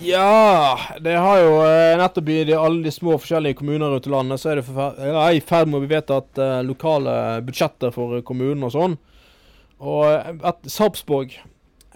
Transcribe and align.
Ja, 0.00 0.78
det 1.00 1.16
har 1.16 1.38
jo 1.40 1.52
eh, 1.64 1.96
nettopp 1.98 2.28
i 2.28 2.54
alle 2.54 2.84
de 2.84 2.92
små 2.92 3.16
forskjellige 3.16 3.56
kommuner 3.58 3.90
rundt 3.90 4.06
i 4.06 4.12
landet, 4.12 4.40
så 4.40 4.52
er 4.52 4.60
det 4.60 5.36
i 5.38 5.40
ferd 5.40 5.70
med 5.70 5.78
å 5.78 5.82
bli 5.84 5.90
vedtatt 5.94 6.40
eh, 6.42 6.60
lokale 6.68 7.14
budsjetter 7.46 7.94
for 7.94 8.20
kommunen 8.26 8.66
og 8.66 8.74
sånn. 8.74 8.96
Og 9.80 10.04
eh, 10.10 10.32
et, 10.50 10.68
Sarpsborg 10.72 11.38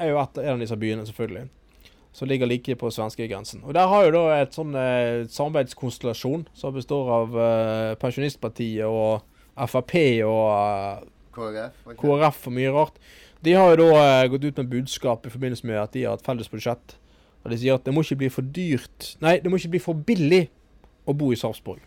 er 0.01 0.13
jo 0.13 0.21
et, 0.23 0.41
en 0.41 0.57
av 0.57 0.65
disse 0.65 0.79
byene, 0.81 1.05
selvfølgelig. 1.09 1.49
Som 2.17 2.31
ligger 2.33 2.49
like 2.51 2.75
på 2.81 2.91
svenskegrensen. 2.91 3.63
Og 3.69 3.77
der 3.77 3.87
har 3.93 4.07
jo 4.07 4.15
da 4.17 4.25
et 4.41 4.57
sånn 4.57 4.73
eh, 4.75 5.29
samarbeidskonstellasjon 5.31 6.49
som 6.57 6.75
består 6.75 7.13
av 7.21 7.37
eh, 7.37 7.93
Pensjonistpartiet 8.01 8.89
og 8.89 9.21
Frp 9.69 9.95
og 10.27 10.47
eh, 10.57 11.05
KrF? 11.37 11.85
okay. 11.85 12.01
KrF 12.01 12.49
og 12.49 12.57
mye 12.57 12.73
rart. 12.75 12.99
De 13.45 13.55
har 13.57 13.71
jo 13.73 13.85
da 13.85 14.01
eh, 14.01 14.29
gått 14.33 14.49
ut 14.49 14.59
med 14.65 14.73
budskap 14.73 15.29
i 15.29 15.33
forbindelse 15.33 15.69
med 15.69 15.79
at 15.85 15.95
de 15.95 16.09
har 16.09 16.19
et 16.19 16.27
felles 16.27 16.51
budsjett. 16.51 16.97
Og 17.45 17.53
de 17.53 17.61
sier 17.61 17.77
at 17.79 17.87
det 17.87 17.95
må 17.97 18.05
ikke 18.05 18.21
bli 18.21 18.33
for 18.33 18.45
dyrt 18.45 19.15
Nei, 19.25 19.39
det 19.41 19.49
må 19.49 19.61
ikke 19.61 19.75
bli 19.77 19.83
for 19.83 19.97
billig 19.97 20.45
å 21.09 21.17
bo 21.17 21.31
i 21.33 21.39
Sarpsborg. 21.41 21.87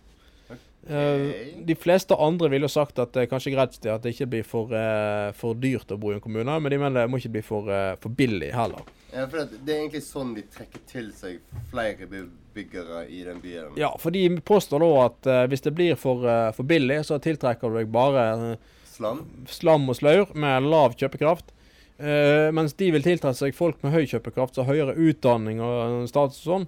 Okay. 0.84 1.61
de 1.63 1.75
fleste 1.80 2.11
andre 2.20 2.49
ville 2.52 2.67
sagt 2.67 2.98
at 2.99 3.13
det 3.16 3.21
er 3.21 3.30
kanskje 3.31 3.53
greit 3.53 3.77
at 3.88 4.03
det 4.03 4.11
ikke 4.11 4.27
blir 4.34 4.44
for, 4.44 4.73
eh, 4.75 5.30
for 5.38 5.55
dyrt 5.55 5.94
å 5.95 5.97
bo 5.97 6.11
i 6.11 6.17
en 6.17 6.23
kommune, 6.23 6.58
men 6.59 6.73
de 6.73 6.80
mener 6.81 7.05
det 7.05 7.11
må 7.13 7.21
ikke 7.21 7.31
bli 7.38 7.44
for, 7.45 7.70
eh, 7.71 7.94
for 8.03 8.11
billig 8.11 8.52
heller. 8.52 8.84
Ja, 9.13 9.27
for 9.30 9.45
det 9.45 9.70
er 9.70 9.80
egentlig 9.84 10.02
sånn 10.08 10.34
de 10.34 10.41
trekker 10.49 10.81
til 10.89 11.11
seg 11.13 11.41
flere 11.70 12.08
bebyggere 12.09 13.03
i 13.13 13.22
den 13.27 13.41
byen. 13.44 13.75
Ja, 13.77 13.91
for 14.02 14.13
de 14.13 14.25
påstår 14.41 14.81
da 14.81 14.91
at 15.05 15.30
eh, 15.30 15.41
hvis 15.52 15.61
det 15.67 15.75
blir 15.77 15.97
for, 15.99 16.25
eh, 16.25 16.49
for 16.58 16.66
billig, 16.66 17.03
så 17.05 17.20
tiltrekker 17.22 17.70
du 17.70 17.77
deg 17.77 17.91
bare 17.94 18.23
eh, 18.33 18.72
Slam? 18.94 19.23
slam 19.49 19.85
og 19.89 19.97
slaur 19.97 20.33
med 20.38 20.66
lav 20.66 20.97
kjøpekraft. 20.97 21.53
Eh, 21.97 22.49
mens 22.55 22.73
de 22.73 22.89
vil 22.91 23.03
tiltrekke 23.05 23.38
seg 23.38 23.55
folk 23.55 23.83
med 23.85 23.93
høy 23.93 24.05
kjøpekraft, 24.09 24.57
så 24.57 24.65
høyere 24.67 24.95
utdanning 24.97 25.61
og 25.63 26.07
status 26.09 26.41
og 26.43 26.49
sånn. 26.49 26.67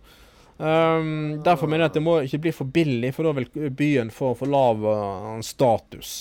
Um, 0.56 1.42
derfor 1.44 1.68
mener 1.68 1.84
jeg 1.84 1.92
at 1.92 1.96
det 1.98 2.04
må 2.06 2.14
ikke 2.24 2.40
bli 2.46 2.52
for 2.56 2.70
billig, 2.72 3.10
for 3.16 3.28
da 3.28 3.34
vil 3.36 3.72
byen 3.76 4.12
få 4.14 4.30
for 4.40 4.48
lav 4.48 4.86
eh, 4.88 5.32
status. 5.44 6.14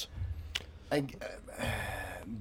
Jeg, 0.90 1.14
eh, 1.54 1.84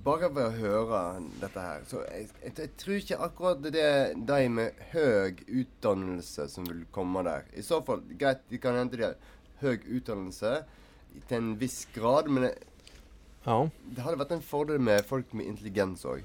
bare 0.06 0.32
ved 0.34 0.48
å 0.48 0.56
høre 0.58 1.02
dette 1.44 1.68
her, 1.68 1.84
så 1.86 2.02
jeg, 2.08 2.32
jeg, 2.42 2.56
jeg 2.64 2.72
tror 2.82 2.98
ikke 2.98 3.20
akkurat 3.28 3.62
det 3.68 3.84
er 3.84 4.18
de 4.18 4.50
med 4.56 4.82
høy 4.96 5.44
utdannelse 5.62 6.48
som 6.50 6.66
vil 6.66 6.82
komme 6.96 7.22
der. 7.28 7.46
I 7.54 7.66
så 7.66 7.84
fall, 7.86 8.02
greit, 8.18 8.42
de 8.50 8.62
kan 8.64 8.80
hente 8.80 8.98
de 8.98 9.12
høy 9.62 9.78
utdannelse 10.00 10.64
til 11.30 11.38
en 11.38 11.54
viss 11.62 11.84
grad, 11.94 12.32
men 12.32 12.48
det, 12.50 12.56
Ja. 13.46 13.68
det 13.94 14.02
hadde 14.02 14.18
vært 14.24 14.34
en 14.40 14.42
fordel 14.42 14.82
med 14.82 15.06
folk 15.06 15.30
med 15.38 15.46
intelligens 15.52 16.08
òg. 16.10 16.24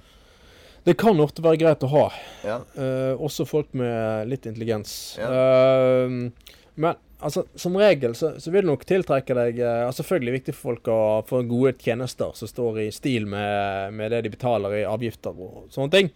Det 0.88 0.94
kan 0.96 1.18
ofte 1.20 1.44
være 1.44 1.60
greit 1.60 1.84
å 1.84 1.90
ha. 1.92 2.06
Ja. 2.46 2.54
Uh, 2.72 3.12
også 3.20 3.44
folk 3.48 3.74
med 3.76 4.30
litt 4.30 4.46
intelligens. 4.48 5.18
Ja. 5.20 5.28
Uh, 5.28 6.54
men 6.80 6.96
altså, 7.18 7.44
som 7.58 7.76
regel 7.76 8.14
så, 8.16 8.32
så 8.40 8.52
vil 8.54 8.64
det 8.64 8.70
nok 8.70 8.86
tiltrekke 8.88 9.36
deg 9.36 9.60
uh, 9.60 9.90
Selvfølgelig 9.92 10.36
viktig 10.38 10.54
for 10.56 10.70
folk 10.70 10.88
å 10.94 11.00
få 11.28 11.42
gode 11.50 11.74
tjenester 11.82 12.32
som 12.38 12.48
står 12.48 12.80
i 12.86 12.88
stil 12.94 13.28
med, 13.28 13.92
med 13.98 14.14
det 14.14 14.22
de 14.24 14.32
betaler 14.32 14.78
i 14.80 14.86
avgifter 14.88 15.36
og 15.36 15.66
sånne 15.74 15.92
ting. 15.92 16.10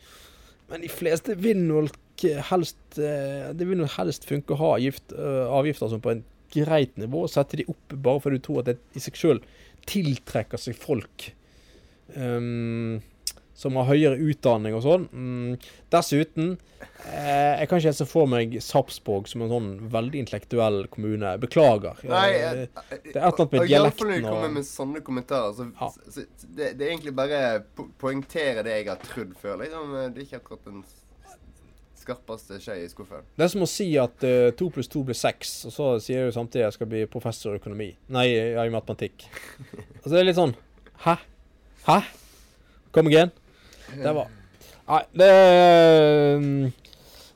Men 0.73 0.87
de 0.87 0.89
fleste 0.89 1.37
vil 1.37 1.61
nok 1.67 2.25
helst 2.48 2.78
Det 2.95 3.67
vil 3.67 3.81
nok 3.81 3.97
helst 3.97 4.25
funke 4.28 4.55
å 4.55 4.61
ha 4.61 4.75
gift, 4.78 5.11
avgifter 5.12 5.91
som 5.91 6.00
på 6.00 6.12
en 6.15 6.20
greit 6.55 6.97
nivå. 7.00 7.27
Sette 7.28 7.59
de 7.61 7.67
opp 7.69 7.93
bare 7.93 8.23
fordi 8.23 8.39
du 8.39 8.45
tror 8.47 8.62
at 8.62 8.70
det 8.70 8.78
i 8.97 9.03
seg 9.03 9.19
sjøl 9.19 9.41
tiltrekker 9.91 10.61
seg 10.61 10.78
folk. 10.78 11.33
ehm, 12.15 13.00
som 13.63 13.77
har 13.79 13.87
høyere 13.89 14.19
utdanning 14.19 14.75
og 14.75 14.83
sånn. 14.85 15.05
Mm. 15.15 15.53
Dessuten 15.95 16.49
eh, 17.07 17.61
Jeg 17.61 17.69
kan 17.71 17.79
ikke 17.79 17.89
helt 17.93 17.99
se 18.01 18.07
for 18.11 18.27
meg 18.31 18.57
Sarpsborg 18.65 19.29
som 19.31 19.45
en 19.47 19.53
sånn 19.53 19.69
veldig 19.93 20.25
intellektuell 20.25 20.81
kommune. 20.93 21.37
Beklager. 21.43 22.01
Nei, 22.11 22.25
Eh, 22.33 22.41
jeg, 22.43 22.71
det 22.73 22.89
er 22.91 22.97
et 22.99 23.13
eller 23.15 23.29
annet 23.31 23.53
med 23.55 23.69
dialekten 23.71 23.71
og 23.71 23.77
iallfall 23.77 24.11
når 24.11 24.19
du 24.27 24.31
kommer 24.33 24.57
med 24.59 24.67
sånne 24.69 25.05
kommentarer. 25.07 25.55
Så, 25.61 25.69
Ja. 25.79 25.93
så, 26.11 26.27
så 26.43 26.51
det, 26.59 26.72
det 26.81 26.89
er 26.89 26.91
egentlig 26.97 27.15
bare 27.22 27.43
po 27.78 27.87
poengtere 28.03 28.67
det 28.67 28.81
jeg 28.81 28.91
har 28.91 29.01
trodd 29.06 29.33
før. 29.41 29.61
Liksom. 29.62 29.95
Det 30.12 30.19
er 30.19 30.27
ikke 30.27 30.43
akkurat 30.43 30.67
den 30.72 30.83
skarpeste 32.03 32.56
skje 32.59 32.75
i 32.83 32.89
skuffen. 32.91 33.22
Det 33.39 33.45
er 33.47 33.51
som 33.53 33.62
å 33.62 33.69
si 33.71 33.87
at 34.01 34.25
eh, 34.27 34.49
to 34.59 34.67
pluss 34.75 34.89
to 34.91 35.05
blir 35.06 35.15
seks, 35.15 35.53
og 35.69 35.75
så 35.77 35.87
sier 36.03 36.27
du 36.27 36.34
samtidig 36.34 36.65
jeg 36.67 36.75
skal 36.81 36.89
bli 36.91 37.05
professor 37.11 37.55
i 37.55 37.61
økonomi. 37.61 37.93
Nei, 38.11 38.25
ja, 38.34 38.65
i 38.67 38.72
matematikk. 38.75 39.28
Altså 40.03 40.17
det 40.17 40.19
er 40.25 40.27
litt 40.27 40.39
sånn 40.41 40.56
Hæ? 41.05 41.12
Hæ? 41.87 42.01
Kom 42.95 43.06
igjen? 43.11 43.31
Det 43.97 44.14
var 44.16 44.30
Nei, 44.82 45.03
det 45.16 45.28
mm, 46.42 46.72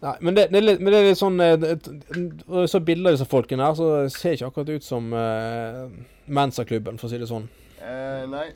Nei, 0.06 0.14
men 0.20 0.36
det, 0.36 0.46
det, 0.52 0.60
litt, 0.60 0.80
men 0.82 0.92
det 0.92 0.98
er 0.98 1.06
litt 1.08 1.20
sånn 1.20 1.40
eh, 1.40 1.56
Når 1.56 2.66
jeg 2.66 2.72
så 2.72 2.80
bilder 2.84 3.10
av 3.10 3.16
disse 3.16 3.28
folkene 3.30 3.64
her, 3.64 3.76
så 3.78 3.90
ser 4.12 4.34
det 4.34 4.38
ikke 4.40 4.50
akkurat 4.50 4.72
ut 4.76 4.86
som 4.86 5.08
uh, 5.16 5.86
Mensa-klubben, 6.26 6.98
for 7.00 7.08
å 7.08 7.12
si 7.12 7.20
det 7.22 7.28
sånn. 7.30 7.46
Uh, 7.80 8.26
nei. 8.28 8.48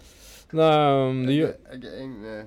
Det, 0.51 0.67
um, 0.67 1.21
det 1.29 1.37
gjør 1.37 1.53
eh, 1.55 2.41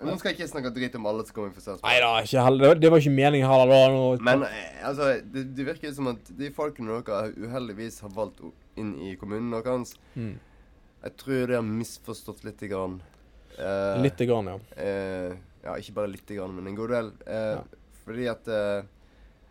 Nå 0.00 0.14
skal 0.16 0.30
jeg 0.30 0.38
ikke 0.38 0.48
snakke 0.48 0.70
drit 0.76 0.94
om 0.96 1.06
alle 1.08 1.24
som 1.24 1.36
kommer 1.36 1.52
fra 1.52 1.62
Sarpsborg. 1.64 1.88
Nei 1.88 1.96
da, 2.02 2.10
ikke 2.24 2.44
heller. 2.44 2.80
Det, 2.80 2.90
var 2.92 3.00
ikke 3.00 3.12
meningen 3.16 3.48
heller. 3.48 3.72
Da, 3.72 3.90
noe 3.94 4.18
Men 4.24 4.44
eh, 4.48 4.80
altså, 4.88 5.10
det, 5.32 5.44
det 5.56 5.66
virker 5.68 5.94
som 5.96 6.10
at 6.12 6.32
de 6.40 6.50
folkene 6.56 6.98
dere 7.06 7.30
uheldigvis 7.36 8.02
har 8.04 8.12
valgt 8.16 8.42
inn 8.76 8.92
i 9.04 9.14
kommunen 9.20 9.54
deres, 9.56 9.94
Mm. 10.16 10.34
jeg 11.04 11.16
tror 11.20 11.46
de 11.48 11.56
har 11.56 11.64
misforstått 11.64 12.44
lite 12.44 12.68
grann. 12.72 12.98
Eh, 13.58 14.02
Lite 14.02 14.26
grann, 14.28 14.50
ja. 14.52 14.58
Uh, 14.76 15.34
ja, 15.64 15.74
ikke 15.80 15.96
bare 15.96 16.12
lite 16.12 16.36
grann, 16.36 16.54
men 16.54 16.70
en 16.70 16.78
god 16.78 16.94
del. 16.94 17.12
Uh, 17.26 17.56
Ja. 17.56 17.64
Fordi 18.06 18.28
at 18.30 18.46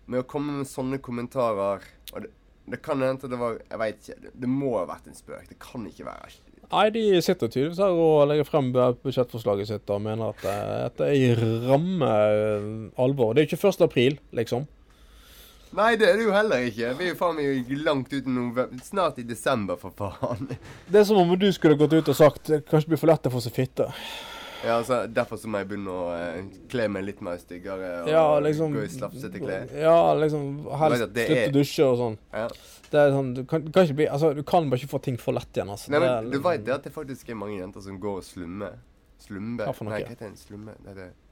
Med 0.08 0.22
å 0.22 0.28
komme 0.30 0.54
med 0.62 0.68
sånne 0.70 1.02
kommentarer 1.04 1.82
Og 2.14 2.22
det, 2.24 2.30
det 2.72 2.78
kan 2.86 3.02
hende 3.04 3.28
det 3.28 3.40
var 3.42 3.58
Jeg 3.58 3.80
veit 3.82 3.98
ikke. 4.00 4.16
Det, 4.22 4.32
det 4.46 4.48
må 4.48 4.70
ha 4.78 4.86
vært 4.88 5.10
en 5.10 5.18
spøk. 5.18 5.50
Det 5.50 5.58
kan 5.60 5.84
ikke 5.90 6.06
være 6.08 6.30
Nei, 6.72 6.86
de 6.96 7.04
sitter 7.22 7.52
tydeligvis 7.52 7.82
her 7.84 7.94
og 8.00 8.30
legger 8.30 8.48
frem 8.48 8.72
budsjettforslaget 8.74 9.70
sitt 9.70 9.92
og 9.94 10.00
mener 10.02 10.32
at 10.32 10.46
dette 10.46 11.10
er 11.12 11.20
i 11.20 11.52
ramme 11.68 12.08
alvor. 12.98 13.36
Det 13.36 13.44
er 13.44 13.46
jo 13.46 13.52
ikke 13.52 13.70
1. 13.70 13.84
april, 13.86 14.18
liksom. 14.40 14.66
Nei, 15.76 15.96
det 16.00 16.08
er 16.10 16.20
det 16.20 16.24
jo 16.28 16.32
heller 16.36 16.64
ikke. 16.70 16.94
Vi 17.00 17.08
er 17.08 17.12
jo 17.14 17.18
faen 17.20 17.36
meg 17.36 17.72
langt 17.84 18.14
ute 18.14 18.30
november. 18.32 18.70
Snart 18.86 19.18
i 19.20 19.26
desember, 19.28 19.76
for 19.82 19.92
faen. 19.98 20.48
Det 20.88 21.02
er 21.02 21.04
som 21.10 21.18
om 21.20 21.34
du 21.40 21.50
skulle 21.56 21.76
gått 21.80 21.94
ut 21.98 22.12
og 22.14 22.16
sagt 22.16 22.48
det 22.52 22.62
kanskje 22.70 22.94
blir 22.94 23.02
for 23.02 23.12
lett 23.12 23.28
å 23.28 23.34
få 23.34 23.42
seg 23.44 23.56
fitte. 23.58 23.90
Ja, 24.66 24.80
altså, 24.80 25.02
Derfor 25.14 25.38
så 25.38 25.50
må 25.52 25.60
jeg 25.62 25.68
begynne 25.70 25.92
å 25.94 26.06
eh, 26.16 26.46
kle 26.72 26.88
meg 26.90 27.04
litt 27.06 27.20
mer 27.22 27.36
styggere 27.38 27.90
og 28.06 28.08
Ja, 28.10 28.24
liksom 28.42 28.74
gå 28.74 28.86
i 28.88 28.90
slafsete 28.90 29.42
klær. 29.44 29.68
Ja, 29.78 29.98
liksom 30.18 30.48
helst 30.80 31.04
slutte 31.04 31.44
å 31.50 31.52
dusje 31.54 31.86
og 31.92 32.00
sånn. 32.00 32.16
Ja. 32.34 32.48
Det 32.90 33.02
er 33.04 33.12
sånn, 33.14 33.30
du 33.36 33.44
kan, 33.50 33.68
kan 33.76 33.92
bli 33.98 34.08
Altså, 34.08 34.32
du 34.38 34.42
kan 34.48 34.70
bare 34.72 34.80
ikke 34.82 34.94
få 34.96 35.02
ting 35.04 35.20
for 35.22 35.36
lett 35.38 35.52
igjen, 35.60 35.70
altså. 35.76 35.92
Nei, 35.92 36.00
Det 36.00 36.10
men 36.24 36.32
Du 36.34 36.40
veit 36.46 36.66
det 36.66 36.74
at 36.80 36.88
det 36.88 36.94
faktisk 36.96 37.30
er 37.30 37.38
mange 37.38 37.60
jenter 37.60 37.84
som 37.84 38.00
går 38.02 38.22
og 38.24 38.26
slummer? 38.26 38.74
Noe? 39.30 39.58
Nei, 39.60 39.74
hva 39.74 40.00
heter 40.00 40.30
det? 40.30 40.40
Slumme? 40.40 40.74
Det 40.86 40.92
er 40.96 41.08
s- 41.10 41.25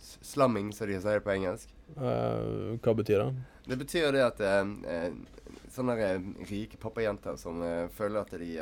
slumming, 0.00 0.72
som 0.72 0.88
de 0.88 0.98
sier 1.00 1.20
på 1.24 1.32
engelsk. 1.34 1.70
Uh, 1.96 2.76
Hva 2.82 2.94
betyr 2.98 3.22
det? 3.22 3.32
Det 3.66 3.76
betyr 3.80 4.12
det 4.14 4.22
at 4.26 4.40
eh, 4.40 5.10
sånne 5.74 5.96
rike 6.48 6.78
pappajenter 6.82 7.36
som 7.40 7.60
uh, 7.62 7.88
føler 7.94 8.20
at 8.22 8.30
de 8.38 8.52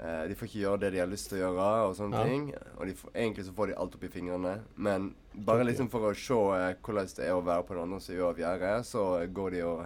De 0.00 0.34
får 0.34 0.46
ikke 0.48 0.60
gjøre 0.62 0.80
det 0.80 0.90
de 0.94 0.98
har 1.02 1.08
lyst 1.10 1.28
til 1.28 1.36
å 1.36 1.50
gjøre, 1.50 1.64
og 1.84 1.94
sånne 1.98 2.16
Ja. 2.16 2.24
ting. 2.24 2.44
Og 2.78 2.86
de 2.88 2.94
får, 2.96 3.10
egentlig 3.12 3.44
så 3.44 3.52
får 3.52 3.66
de 3.68 3.74
alt 3.76 3.94
opp 3.98 4.04
i 4.04 4.08
fingrene. 4.08 4.54
Men 4.76 5.10
bare 5.34 5.66
liksom 5.68 5.90
for 5.92 6.06
å 6.08 6.14
se 6.16 6.32
hvordan 6.80 7.10
det 7.16 7.26
er 7.26 7.34
å 7.36 7.42
være 7.44 7.66
på 7.68 7.74
den 7.76 7.82
andre 7.82 8.00
siden 8.00 8.24
av 8.24 8.38
gjerdet, 8.40 8.86
så 8.88 9.02
går 9.28 9.50
de 9.50 9.60
og 9.68 9.82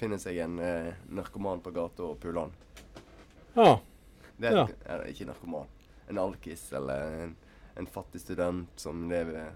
finner 0.00 0.16
seg 0.16 0.38
en 0.46 0.56
narkoman 1.12 1.60
på 1.60 1.74
gata 1.76 2.06
og 2.08 2.16
puler 2.22 2.40
han. 2.46 2.56
Ja. 3.54 3.80
Det 4.40 4.48
er 4.48 4.56
Ja. 4.56 4.66
eller, 4.86 5.04
ikke 5.12 5.26
narkoman. 5.28 5.66
En 6.08 6.16
alkis 6.18 6.72
eller 6.72 7.20
en, 7.26 7.36
en 7.76 7.86
fattig 7.86 8.20
student 8.24 8.66
som 8.80 9.10
lever 9.10 9.52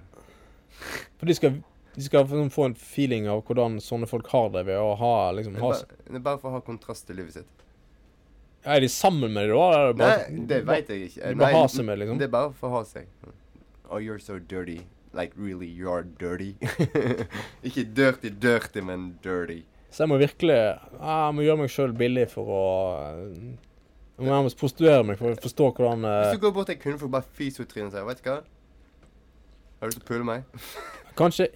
For 1.18 1.26
de 1.30 1.36
skal, 1.38 1.58
de 1.94 2.06
skal 2.06 2.24
liksom 2.26 2.50
få 2.54 2.68
en 2.70 2.74
feeling 2.78 3.28
av 3.30 3.42
hvordan 3.46 3.80
sånne 3.82 4.08
folk 4.10 4.28
har 4.34 4.48
det 4.54 4.64
ved 4.70 4.80
å 4.80 4.94
ha 5.00 5.14
liksom 5.36 5.58
det 5.58 5.62
er, 5.62 5.68
bare, 5.68 6.00
det 6.08 6.18
er 6.20 6.24
bare 6.30 6.40
for 6.42 6.50
å 6.50 6.58
ha 6.58 6.64
kontrast 6.64 7.06
til 7.08 7.20
livet 7.20 7.38
sitt. 7.40 7.64
Er 8.64 8.80
de 8.80 8.88
sammen 8.88 9.32
med 9.32 9.48
dem 9.48 9.58
da? 9.58 9.68
eller 9.76 9.92
det 9.92 9.98
bare- 10.00 10.30
Nei, 10.30 10.46
det 10.46 10.62
veit 10.64 10.88
jeg 10.88 11.10
ikke. 11.10 11.20
De 11.28 11.34
bare 11.34 11.52
Nei, 11.52 11.60
har 11.60 11.68
seg 11.68 11.84
med, 11.84 11.98
liksom? 12.00 12.18
Det 12.18 12.24
er 12.24 12.32
bare 12.32 12.52
for 12.52 12.68
å 12.68 12.78
ha 12.78 12.84
seg. 12.88 13.06
Oh, 13.90 13.98
you're 14.00 14.18
so 14.18 14.38
dirty. 14.38 14.80
Like 15.12 15.32
really, 15.36 15.66
you 15.66 15.90
are 15.92 16.02
dirty. 16.02 16.56
ikke 17.62 17.84
dirty, 17.94 18.30
dirty, 18.30 18.80
men 18.80 19.18
dirty. 19.22 19.62
Så 19.94 20.02
jeg 20.02 20.10
må 20.10 20.16
virkelig 20.18 20.56
ah, 20.98 21.28
Jeg 21.28 21.34
må 21.36 21.44
gjøre 21.44 21.60
meg 21.60 21.70
sjøl 21.70 21.92
billig 21.94 22.24
for 22.32 22.48
å 22.50 22.62
eh, 22.98 23.28
Jeg 24.16 24.26
må 24.26 24.32
nærmest 24.32 24.58
prostituere 24.58 25.04
meg 25.06 25.20
for 25.20 25.30
å 25.30 25.38
forstå 25.38 25.68
hvordan 25.76 26.02
Hvis 26.02 26.32
eh, 26.32 26.34
du 26.34 26.42
går 26.42 26.54
bort 26.56 26.66
til 26.66 26.74
en 26.74 26.82
kunde 26.82 26.98
for 27.04 27.12
bare 27.14 27.28
fise 27.38 27.62
ut 27.62 27.70
trynet 27.70 27.92
og 27.92 27.94
sier 27.94 28.08
'Vet 28.08 28.24
du 28.24 28.30
hva? 28.32 28.40
Har 29.84 29.90
du 29.90 29.92
lyst 29.92 30.00
til 30.00 30.04
å 30.06 30.12
pule 30.14 30.24
meg?' 30.24 30.44
Kanskje 31.16 31.48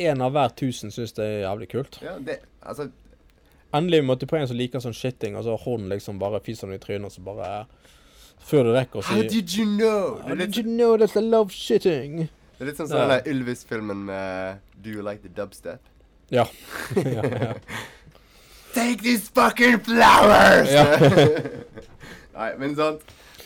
én 0.00 0.22
av 0.24 0.32
hver 0.32 0.52
tusen 0.56 0.90
syns 0.90 1.12
det 1.12 1.24
er 1.24 1.40
jævlig 1.44 1.68
kult. 1.68 1.98
Ja, 2.02 2.18
det 2.18 2.38
Altså, 2.64 2.88
Endelig 3.74 4.04
måtte 4.04 4.26
på 4.26 4.36
en 4.36 4.48
som 4.48 4.56
liker 4.56 4.80
sånn 4.80 4.94
shitting, 4.94 5.36
og 5.36 5.44
så 5.44 5.56
hånden 5.58 5.90
liksom 5.90 6.18
bare 6.18 6.40
fiser 6.40 6.66
den 6.66 6.76
i 6.76 6.78
trynet, 6.78 7.04
og 7.04 7.12
så 7.12 7.20
bare 7.20 7.66
Før 8.40 8.62
du 8.64 8.72
rekker 8.72 9.00
å 9.00 9.04
How 9.04 9.20
si 9.20 9.28
did 9.28 9.52
you 9.58 9.66
know? 9.66 10.20
How 10.22 10.34
did 10.34 10.56
you 10.56 10.62
know 10.64 10.96
that 10.96 11.16
I 11.16 11.20
love 11.20 11.52
shitting? 11.52 12.30
det 12.58 12.60
er 12.60 12.70
litt 12.70 12.76
sånn 12.76 12.88
Ja. 12.88 12.96
som 12.96 13.08
den 13.10 13.34
Ylvis-filmen 13.34 14.04
med 14.06 14.58
'Do 14.82 14.90
you 14.90 15.02
like 15.02 15.20
the 15.22 15.28
dubstep'? 15.28 15.78
Ja. 16.30 16.46
ja, 16.96 17.22
ja. 17.22 17.52
Take 18.74 19.02
these 19.02 19.28
fucking 19.28 19.80
flowers! 19.80 20.68
Nei, 22.38 22.50
men 22.58 22.76
sant 22.76 23.02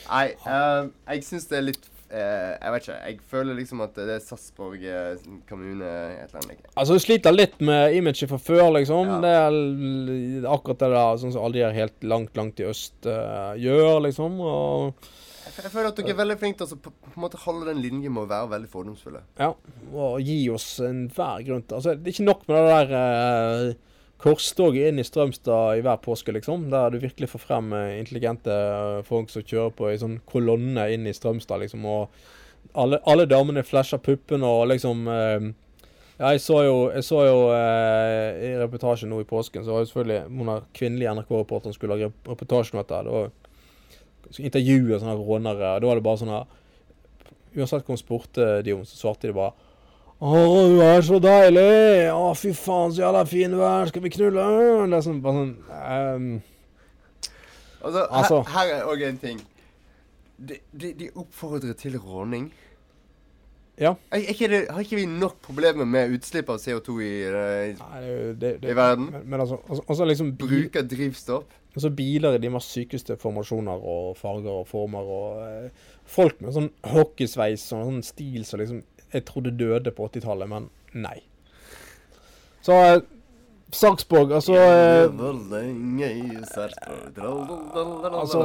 Nei, 0.08 0.26
eh, 0.46 0.88
jeg 1.08 1.24
syns 1.24 1.46
det 1.50 1.58
er 1.58 1.62
litt 1.72 1.88
eh, 2.10 2.54
Jeg 2.54 2.72
vet 2.74 2.86
ikke. 2.86 2.96
Jeg 3.04 3.18
føler 3.30 3.58
liksom 3.58 3.82
at 3.84 3.94
det 3.98 4.16
er 4.16 4.24
Sarpsborg 4.24 4.84
eh, 4.84 5.28
kommune 5.48 5.84
et 5.84 6.32
eller 6.32 6.42
annet. 6.42 6.66
Altså, 6.74 6.96
du 6.96 7.04
sliter 7.04 7.34
litt 7.34 7.60
med 7.64 7.96
imaget 7.98 8.30
fra 8.30 8.40
før, 8.42 8.66
liksom. 8.78 9.14
Ja. 9.14 9.20
Det 9.24 9.32
er 9.36 10.50
akkurat 10.52 10.82
det 10.82 10.90
der 10.94 11.22
sånn 11.22 11.34
som 11.34 11.46
alle 11.46 11.58
de 11.58 11.64
her 11.66 11.76
helt 11.76 12.08
langt, 12.14 12.36
langt 12.38 12.62
i 12.62 12.68
øst 12.68 13.08
uh, 13.08 13.54
gjør, 13.60 13.98
liksom. 14.06 14.40
Og 14.40 15.08
Jeg, 15.48 15.72
føler 15.72 15.90
at 15.90 15.98
dere 15.98 16.14
er 16.14 16.20
veldig 16.22 16.38
flinke 16.40 16.62
til 16.62 16.78
å 16.78 16.80
på, 16.84 16.94
på 17.08 17.14
en 17.16 17.24
måte 17.24 17.42
holde 17.42 17.68
den 17.70 17.82
linjen 17.82 18.14
med 18.14 18.26
å 18.26 18.30
være 18.30 18.52
veldig 18.54 18.72
fordomsfulle. 18.72 19.24
Ja, 19.40 19.52
og 19.92 20.22
gi 20.22 20.40
oss 20.54 20.70
enhver 20.84 21.44
grunn 21.46 21.64
til 21.66 21.78
Altså, 21.78 21.96
det 21.96 22.12
er 22.12 22.16
ikke 22.16 22.28
nok 22.28 22.44
med 22.48 22.58
det 22.58 22.76
der 22.76 22.98
eh, 22.98 23.88
korstoget 24.18 24.90
inn 24.90 24.98
i 24.98 25.06
Strømstad 25.06 25.78
i 25.78 25.84
hver 25.86 26.00
påske, 26.02 26.32
liksom. 26.34 26.66
Der 26.72 26.90
du 26.90 26.98
virkelig 27.02 27.28
får 27.30 27.44
frem 27.44 27.72
eh, 27.76 27.98
intelligente 28.00 28.50
eh, 28.50 28.98
folk 29.06 29.30
som 29.30 29.44
kjører 29.46 29.74
på 29.78 29.92
i 29.92 30.00
sånn 30.00 30.18
kolonne 30.26 30.88
inn 30.94 31.06
i 31.06 31.14
Strømstad, 31.14 31.62
liksom. 31.62 31.86
Og 31.86 32.74
alle, 32.78 32.98
alle 33.08 33.28
damene 33.30 33.62
flasher 33.64 34.00
puppene 34.02 34.46
og 34.46 34.66
liksom 34.72 35.06
eh, 35.12 35.48
jeg 36.18 36.40
så 36.42 36.56
jo, 36.66 36.78
jeg 36.90 37.04
så 37.06 37.20
jo 37.28 37.42
eh, 37.54 38.40
i 38.48 38.54
reportasjen 38.58 39.10
nå 39.12 39.20
i 39.22 39.28
påsken, 39.28 39.62
så 39.62 39.76
var 39.76 39.84
jo 39.84 39.90
selvfølgelig 39.92 40.40
hun 40.40 40.50
av 40.50 40.64
kvinnelige 40.74 41.12
NRK-reporteren 41.14 41.76
skulle 41.76 41.94
lage 41.94 42.08
rep- 42.10 42.32
reportasje 42.32 42.74
om 42.74 42.80
dette. 42.82 43.02
Da 43.06 44.32
skulle 44.32 44.50
intervjue 44.50 44.98
sånne 44.98 45.14
rånere, 45.14 45.76
og 45.76 45.84
da 45.84 45.92
var 45.92 46.00
det 46.00 46.06
bare 46.08 46.22
sånn 46.24 46.34
Uansett 47.58 47.86
hva 47.86 47.94
hun 47.94 47.98
spurte 47.98 48.44
de 48.66 48.74
om, 48.74 48.82
så 48.84 48.98
svarte 48.98 49.30
de 49.30 49.32
bare 49.38 49.54
å, 50.18 50.30
du 50.72 50.80
er 50.82 51.02
så 51.06 51.18
deilig! 51.22 52.10
Å, 52.10 52.30
fy 52.34 52.50
faen, 52.56 52.94
så 52.94 53.04
jævla 53.04 53.24
fin 53.28 53.52
du 53.54 53.60
er! 53.62 53.90
Skal 53.90 54.02
vi 54.02 54.10
knulle? 54.14 54.46
Det 54.90 54.98
er 54.98 55.04
sånn, 55.06 55.20
bare 55.22 55.42
sånn 55.42 55.52
um. 55.78 56.30
Altså, 57.78 58.06
Altså- 58.10 58.40
her, 58.50 58.56
her 58.56 58.72
er 58.80 58.88
òg 58.90 59.04
en 59.08 59.20
ting. 59.22 59.44
De, 60.38 60.58
de, 60.74 60.92
de 60.98 61.10
oppfordrer 61.18 61.76
til 61.78 61.98
råning. 62.02 62.48
Ja. 63.78 63.92
Er, 64.10 64.18
er 64.24 64.32
ikke 64.34 64.48
det, 64.50 64.60
har 64.74 64.82
ikke 64.82 64.98
vi 64.98 65.06
nok 65.06 65.36
problemer 65.42 65.86
med 65.86 66.10
utslipp 66.16 66.50
av 66.50 66.58
CO2 66.58 66.96
i, 66.98 67.12
i, 67.22 67.74
Nei, 67.78 68.00
det, 68.34 68.56
det, 68.62 68.72
i 68.72 68.74
verden? 68.74 69.06
Men, 69.14 69.22
men 69.30 69.40
altså, 69.44 69.60
altså, 69.68 69.84
altså 69.86 70.08
liksom 70.10 70.32
bi, 70.34 70.48
Bruk 70.50 70.78
drivstoff? 70.90 71.46
altså 71.78 71.90
biler 71.94 72.34
i 72.34 72.40
de 72.42 72.50
mest 72.50 72.74
sykeste 72.74 73.14
formasjoner 73.22 73.84
og 73.92 74.16
farger 74.18 74.50
og 74.50 74.66
former 74.66 75.12
og 75.14 75.42
eh, 75.44 75.90
Folk 76.08 76.40
med 76.42 76.56
sånn 76.56 76.70
hockeysveis 76.90 77.68
og 77.76 77.84
sånn 77.86 78.02
stil 78.02 78.42
som 78.48 78.58
liksom 78.62 78.82
jeg 79.12 79.24
trodde 79.28 79.54
døde 79.56 79.92
på 79.94 80.08
80-tallet, 80.08 80.48
men 80.50 80.68
nei. 80.92 81.18
Så 82.64 82.72
eh, 82.72 83.00
Sarpsborg, 83.72 84.32
altså 84.32 84.54
eh, 84.56 85.08
Altså, 88.22 88.42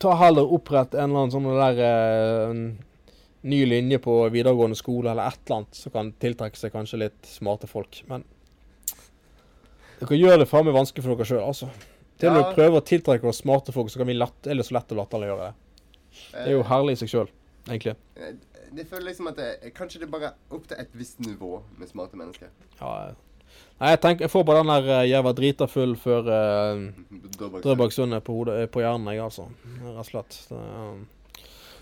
ta 0.00 0.14
heller 0.20 0.52
opprett 0.52 0.94
en 0.94 1.10
eller 1.10 1.22
annen 1.24 1.32
sånn 1.32 1.48
der 1.48 1.80
eh, 1.86 2.60
ny 3.40 3.60
linje 3.64 4.00
på 4.04 4.16
videregående 4.32 4.76
skole 4.76 5.14
eller 5.14 5.30
et 5.30 5.40
eller 5.46 5.62
annet 5.62 5.80
som 5.80 5.94
kan 5.94 6.12
tiltrekke 6.20 6.60
seg 6.60 6.74
kanskje 6.74 7.00
litt 7.06 7.30
smarte 7.30 7.70
folk. 7.70 8.02
Men 8.10 8.26
dere 10.00 10.20
gjør 10.20 10.42
det 10.42 10.48
faen 10.50 10.68
meg 10.68 10.76
vanskelig 10.76 11.06
for 11.06 11.16
dere 11.16 11.28
sjøl, 11.32 11.44
altså. 11.46 11.70
Til 12.20 12.28
Ja. 12.28 12.36
prøver 12.36 12.54
prøve 12.54 12.80
å 12.80 12.84
tiltrekke 12.84 13.28
oss 13.28 13.40
smarte 13.40 13.72
folk, 13.72 13.88
så 13.88 13.98
kan 14.02 14.08
vi 14.08 14.14
lett, 14.20 14.46
er 14.46 14.60
det 14.60 14.66
så 14.68 14.76
lett 14.76 14.92
å 14.92 14.98
latterliggjøre 15.00 15.46
det. 15.46 15.54
Det 16.32 16.46
er 16.48 16.52
jo 16.52 16.62
herlig 16.68 16.92
i 16.92 17.00
seg 17.00 17.08
sjøl, 17.08 17.28
egentlig. 17.70 17.96
Eh, 18.16 18.34
Det 18.70 18.84
føler 18.86 19.06
liksom 19.10 19.26
at 19.26 19.36
det, 19.36 19.72
kanskje 19.74 19.98
det 20.04 20.10
bare 20.12 20.28
er 20.30 20.54
opp 20.54 20.66
til 20.70 20.76
et 20.78 20.92
visst 20.94 21.18
nivå 21.20 21.56
med 21.78 21.88
smarte 21.90 22.14
mennesker. 22.16 22.52
Ja, 22.80 23.08
eh. 23.08 23.14
Nei, 23.80 23.88
jeg 23.90 24.00
tenker, 24.00 24.22
jeg 24.24 24.30
får 24.30 24.44
bare 24.46 24.58
den 24.62 24.70
der 24.70 25.00
uh, 25.00 25.08
'jeg 25.08 25.24
var 25.24 25.32
drita 25.32 25.66
full' 25.66 25.96
før 25.96 26.28
uh, 26.76 27.60
Drøbaksundet 27.62 28.22
på, 28.22 28.32
hodet- 28.32 28.60
eh, 28.62 28.66
på 28.66 28.80
hjernen, 28.80 29.08
jeg, 29.14 29.22
altså. 29.24 29.48
Rett 29.82 29.98
og 29.98 30.06
slett. 30.06 30.38
Det, 30.48 30.56
um. 30.56 31.06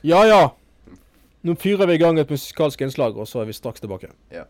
Ja 0.02 0.22
ja. 0.24 0.48
Nå 1.44 1.54
fyrer 1.60 1.86
vi 1.86 1.94
i 1.94 1.98
gang 1.98 2.18
et 2.18 2.30
musikalsk 2.30 2.80
innslag, 2.80 3.16
og 3.18 3.28
så 3.28 3.40
er 3.42 3.44
vi 3.50 3.52
straks 3.52 3.80
tilbake. 3.80 4.08
Ja. 4.32 4.44